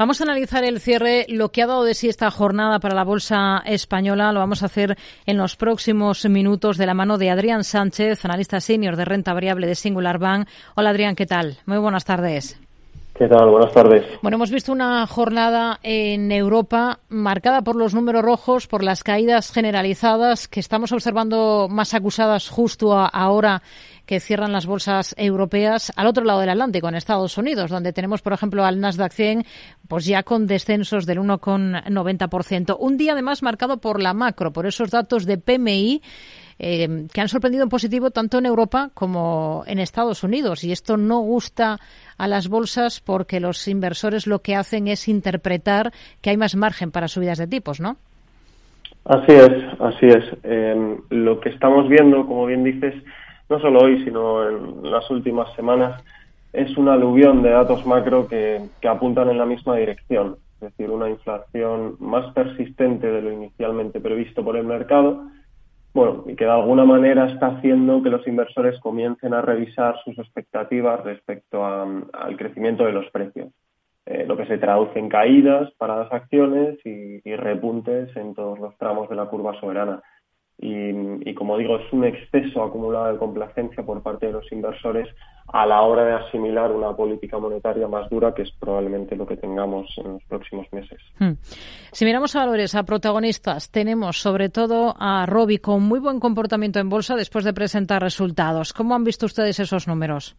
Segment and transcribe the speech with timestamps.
[0.00, 3.02] Vamos a analizar el cierre, lo que ha dado de sí esta jornada para la
[3.02, 4.30] bolsa española.
[4.30, 8.60] Lo vamos a hacer en los próximos minutos de la mano de Adrián Sánchez, analista
[8.60, 10.46] senior de renta variable de Singular Bank.
[10.76, 11.58] Hola Adrián, ¿qué tal?
[11.66, 12.60] Muy buenas tardes.
[13.12, 13.50] ¿Qué tal?
[13.50, 14.04] Buenas tardes.
[14.22, 19.50] Bueno, hemos visto una jornada en Europa marcada por los números rojos, por las caídas
[19.50, 23.62] generalizadas que estamos observando más acusadas justo ahora
[24.08, 28.22] que cierran las bolsas europeas al otro lado del Atlántico, en Estados Unidos, donde tenemos,
[28.22, 29.44] por ejemplo, al Nasdaq 100,
[29.86, 32.74] pues ya con descensos del 1,90%.
[32.80, 36.00] Un día además marcado por la macro, por esos datos de PMI
[36.58, 40.64] eh, que han sorprendido en positivo tanto en Europa como en Estados Unidos.
[40.64, 41.78] Y esto no gusta
[42.16, 46.90] a las bolsas porque los inversores lo que hacen es interpretar que hay más margen
[46.90, 47.98] para subidas de tipos, ¿no?
[49.04, 50.24] Así es, así es.
[50.44, 52.94] Eh, lo que estamos viendo, como bien dices,
[53.48, 56.02] no solo hoy, sino en las últimas semanas,
[56.52, 61.08] es una aluvión de datos macro que, apuntan en la misma dirección, es decir, una
[61.08, 65.26] inflación más persistente de lo inicialmente previsto por el mercado,
[65.94, 70.18] bueno, y que de alguna manera está haciendo que los inversores comiencen a revisar sus
[70.18, 73.48] expectativas respecto al crecimiento de los precios,
[74.06, 78.76] eh, lo que se traduce en caídas para las acciones y repuntes en todos los
[78.78, 80.02] tramos de la curva soberana.
[80.60, 85.06] Y, como digo, es un exceso acumulado de complacencia por parte de los inversores
[85.46, 89.36] a la hora de asimilar una política monetaria más dura, que es probablemente lo que
[89.36, 90.98] tengamos en los próximos meses.
[91.20, 91.34] Hmm.
[91.92, 96.80] Si miramos a valores, a protagonistas, tenemos sobre todo a Robi con muy buen comportamiento
[96.80, 98.72] en bolsa después de presentar resultados.
[98.72, 100.36] ¿Cómo han visto ustedes esos números?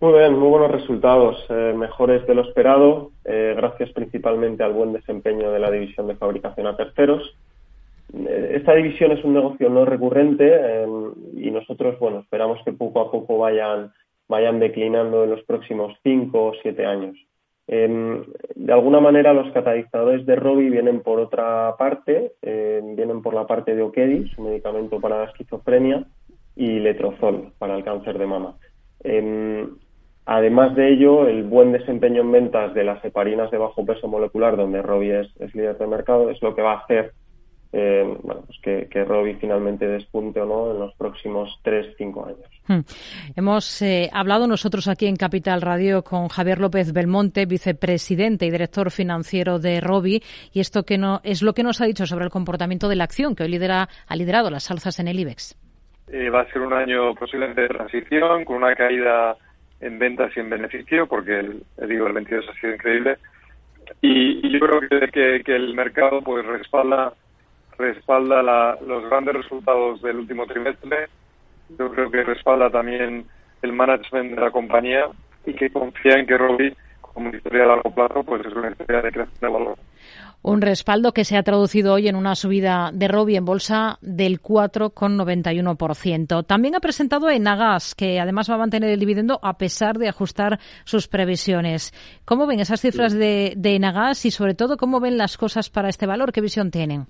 [0.00, 4.92] Muy bien, muy buenos resultados, eh, mejores de lo esperado, eh, gracias principalmente al buen
[4.92, 7.34] desempeño de la división de fabricación a terceros
[8.12, 13.10] esta división es un negocio no recurrente em, y nosotros, bueno, esperamos que poco a
[13.10, 13.92] poco vayan,
[14.28, 17.16] vayan declinando en los próximos cinco o siete años.
[17.66, 23.34] Em, de alguna manera, los catalizadores de Robi vienen por otra parte, em, vienen por
[23.34, 26.06] la parte de Okedi, su medicamento para la esquizofrenia,
[26.56, 28.56] y Letrozol para el cáncer de mama.
[30.26, 34.56] además de ello, el buen desempeño en ventas de las heparinas de bajo peso molecular,
[34.56, 37.12] donde Robi es líder de mercado, es lo que va a hacer
[37.72, 42.48] eh, bueno, pues que, que Robbie finalmente despunte o no en los próximos 3-5 años.
[42.66, 42.80] Hmm.
[43.36, 48.90] Hemos eh, hablado nosotros aquí en Capital Radio con Javier López Belmonte, vicepresidente y director
[48.90, 52.30] financiero de Robi, y esto que no es lo que nos ha dicho sobre el
[52.30, 55.54] comportamiento de la acción que hoy lidera, ha liderado las alzas en el IBEX.
[56.10, 59.36] Eh, va a ser un año posiblemente de transición, con una caída
[59.80, 63.18] en ventas y en beneficio, porque el, digo, el 22 ha sido increíble.
[64.00, 67.12] Y, yo creo que, que el mercado pues respalda
[67.78, 68.42] respalda
[68.84, 71.08] los grandes resultados del último trimestre.
[71.78, 73.24] Yo creo que respalda también
[73.62, 75.06] el management de la compañía
[75.46, 79.02] y que confía en que Robi, como historia a largo plazo, pues es una historia
[79.02, 79.78] de creación de valor.
[80.40, 84.40] Un respaldo que se ha traducido hoy en una subida de Robi en bolsa del
[84.40, 86.46] 4,91%.
[86.46, 90.60] También ha presentado Enagas, que además va a mantener el dividendo a pesar de ajustar
[90.84, 91.92] sus previsiones.
[92.24, 95.88] ¿Cómo ven esas cifras de, de Enagas y sobre todo cómo ven las cosas para
[95.88, 96.30] este valor?
[96.32, 97.08] ¿Qué visión tienen?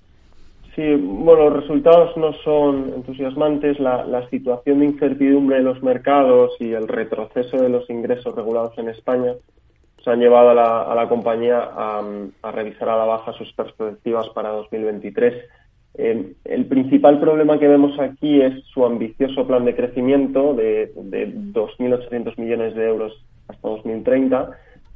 [0.75, 3.79] Sí, bueno, los resultados no son entusiasmantes.
[3.79, 8.89] La, situación de incertidumbre de los mercados y el retroceso de los ingresos regulados en
[8.89, 9.33] España
[10.03, 15.33] se han llevado a la, compañía a, revisar a la baja sus perspectivas para 2023.
[15.95, 21.33] Eh, el principal problema que vemos aquí es su ambicioso plan de crecimiento de, de
[21.33, 24.51] 2.800 millones de euros hasta 2030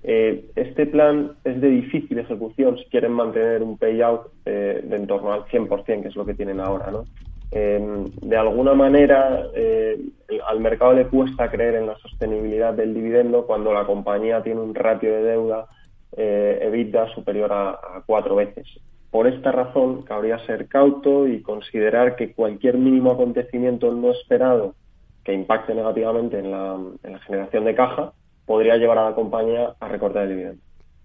[0.06, 5.08] eh, este plan es de difícil ejecución si quieren mantener un payout eh, de en
[5.08, 6.92] torno al 100%, que es lo que tienen ahora.
[6.92, 7.06] ¿no?
[7.52, 9.98] Em, de alguna manera, eh,
[10.46, 14.76] al mercado le cuesta creer en la sostenibilidad del dividendo cuando la compañía tiene un
[14.76, 15.68] ratio de deuda
[16.16, 18.68] EBITDA superior a, cuatro veces.
[19.10, 24.76] Por esta razón, cabría ser cauto y considerar que cualquier mínimo acontecimiento no esperado
[25.24, 28.14] que impacte negativamente en la generación de caja
[28.46, 30.62] podría llevar a la compañía a recortar el dividendo.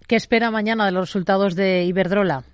[0.07, 2.45] ¿Qué espera mañana de los resultados de Iberdrola?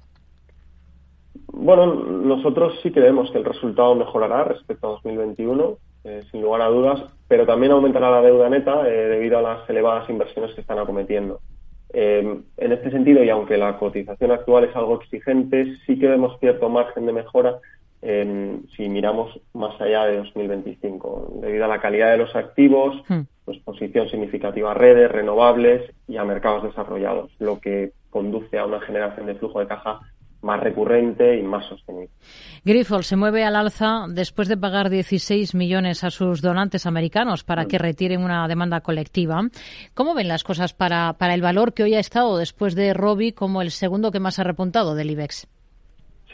[1.56, 6.66] Bueno, nosotros sí creemos que el resultado mejorará respecto a 2021, eh, sin lugar a
[6.66, 10.80] dudas, pero también aumentará la deuda neta eh, debido a las elevadas inversiones que están
[10.80, 11.40] acometiendo.
[11.92, 16.38] Eh, en este sentido, y aunque la cotización actual es algo exigente, sí que vemos
[16.40, 17.58] cierto margen de mejora
[18.76, 23.02] si miramos más allá de 2025, debido a la calidad de los activos,
[23.74, 23.78] hmm.
[23.78, 28.80] pues posición significativa a redes, renovables y a mercados desarrollados, lo que conduce a una
[28.80, 30.00] generación de flujo de caja
[30.42, 32.10] más recurrente y más sostenible.
[32.64, 37.64] Grifols se mueve al alza después de pagar 16 millones a sus donantes americanos para
[37.64, 37.82] que mm.
[37.82, 39.40] retiren una demanda colectiva.
[39.94, 43.32] ¿Cómo ven las cosas para, para el valor que hoy ha estado después de Robbie
[43.32, 45.48] como el segundo que más ha repuntado del IBEX?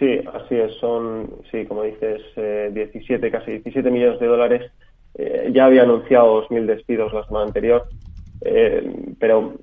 [0.01, 0.75] Sí, así es.
[0.81, 4.73] Son, sí, como dices, 17, eh, casi 17 millones de dólares.
[5.15, 7.87] Eh, ya había anunciado 2.000 despidos la semana anterior,
[8.43, 9.55] eh, pero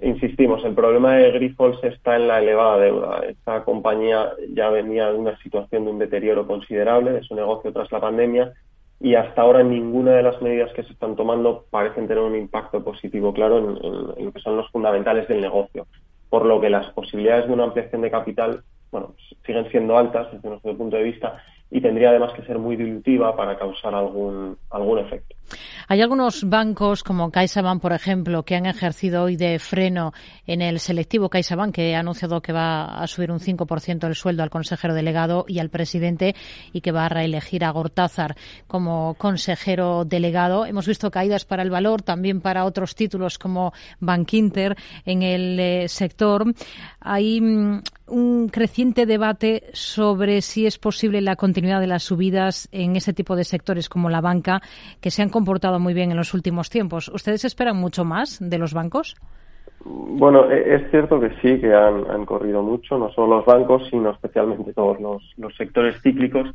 [0.00, 3.20] insistimos, el problema de Grifols está en la elevada deuda.
[3.28, 7.92] Esta compañía ya venía de una situación de un deterioro considerable de su negocio tras
[7.92, 8.52] la pandemia
[9.00, 12.82] y hasta ahora ninguna de las medidas que se están tomando parecen tener un impacto
[12.84, 15.86] positivo claro en, lo que son los fundamentales del negocio,
[16.30, 18.62] por lo que las posibilidades de una ampliación de capital
[18.92, 19.14] bueno,
[19.44, 21.42] siguen siendo altas desde nuestro punto de vista
[21.74, 25.34] y tendría además que ser muy dilutiva para causar algún, algún efecto.
[25.88, 30.12] Hay algunos bancos como CaixaBank, por ejemplo, que han ejercido hoy de freno
[30.46, 34.42] en el selectivo CaixaBank, que ha anunciado que va a subir un 5% el sueldo
[34.42, 36.34] al consejero delegado y al presidente
[36.72, 38.36] y que va a reelegir a Gortázar
[38.66, 40.66] como consejero delegado.
[40.66, 44.76] Hemos visto caídas para el valor, también para otros títulos como Bank Inter
[45.06, 46.44] en el eh, sector.
[47.00, 52.96] Hay mm, un creciente debate sobre si es posible la continuidad de las subidas en
[52.96, 54.60] ese tipo de sectores como la banca,
[55.00, 57.08] que se han comportado muy bien en los últimos tiempos.
[57.08, 59.16] ¿Ustedes esperan mucho más de los bancos?
[59.84, 64.10] Bueno, e, es cierto que sí, que han, corrido mucho, no solo los bancos, sino
[64.10, 66.48] especialmente todos los, sectores cíclicos.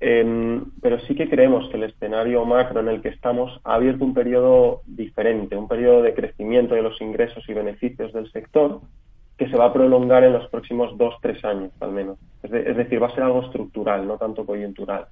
[0.00, 4.04] Em, pero sí que creemos que el escenario macro en el que estamos ha abierto
[4.04, 8.80] un periodo diferente, un periodo de crecimiento de los ingresos y beneficios del sector
[9.38, 12.18] que se va a prolongar en los próximos dos, tres años al menos.
[12.42, 15.06] Es, decir, va a ser algo estructural, no tanto coyuntural.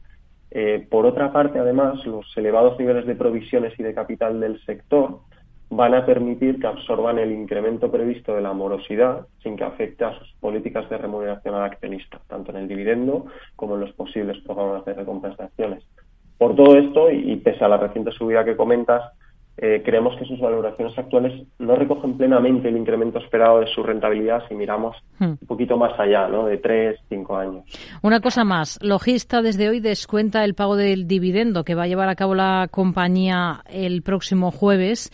[0.51, 5.21] Eh, por otra parte, además, los elevados niveles de provisiones y de capital del sector
[5.69, 10.19] van a permitir que absorban el incremento previsto de la morosidad sin que afecte a
[10.19, 13.27] sus políticas de remuneración al accionista, tanto en el dividendo
[13.57, 15.85] como en los posibles programas de recompensaciones.
[16.39, 19.03] Por todo esto, y pese a la reciente subida que comentas,
[19.59, 24.43] eh, creemos que sus valoraciones actuales no recogen plenamente el incremento esperado de su rentabilidad
[24.49, 25.25] si miramos hmm.
[25.25, 26.47] un poquito más allá, ¿no?
[26.47, 27.65] de tres, cinco años.
[28.03, 32.11] Una cosa más, Logista desde hoy descuenta el pago del dividendo que va a llevar
[32.11, 35.11] a cabo la compañía el próximo jueves.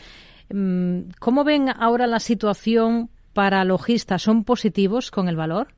[0.53, 4.19] Mm, ¿Cómo ven ahora la situación para Logista?
[4.19, 5.69] ¿Son positivos con el valor?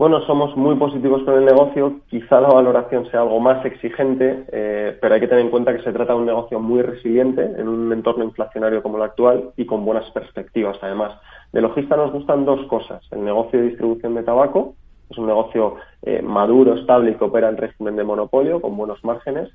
[0.00, 2.00] Bueno, somos muy positivos con el negocio.
[2.08, 5.82] Quizá la valoración sea algo más exigente, eh, pero hay que tener en cuenta que
[5.82, 9.66] se trata de un negocio muy resiliente en un entorno inflacionario como el actual y
[9.66, 10.78] con buenas perspectivas.
[10.80, 11.20] Además,
[11.52, 13.06] de Logista nos gustan dos cosas.
[13.10, 14.74] El negocio de distribución de tabaco,
[15.10, 19.04] es un negocio eh, maduro, estable y que opera en régimen de monopolio, con buenos
[19.04, 19.50] márgenes.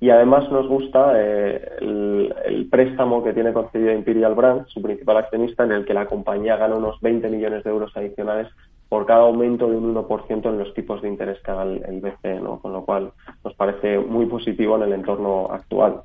[0.00, 5.18] Y además nos gusta eh, el, el, préstamo que tiene concedido Imperial Brands, su principal
[5.18, 8.48] accionista, en el que la compañía gana unos 20 millones de euros adicionales
[8.94, 12.38] por cada aumento de un 1% en los tipos de interés que haga el, BCE,
[12.38, 12.60] ¿no?
[12.60, 13.10] con lo cual
[13.42, 16.02] nos parece muy positivo en el entorno actual.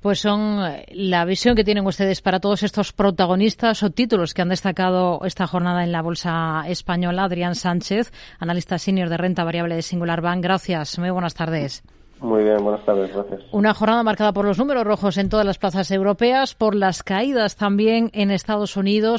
[0.00, 4.42] Pues son eh, la visión que tienen ustedes para todos estos protagonistas o títulos que
[4.42, 7.22] han destacado esta jornada en la Bolsa Española.
[7.22, 10.42] Adrián Sánchez, analista senior de renta variable de Singular Bank.
[10.42, 10.98] Gracias.
[10.98, 11.84] Muy buenas tardes.
[12.20, 13.40] Muy bien, buenas tardes, gracias.
[13.50, 17.56] Una jornada marcada por los números rojos en todas las plazas europeas, por las caídas
[17.56, 19.18] también en Estados Unidos.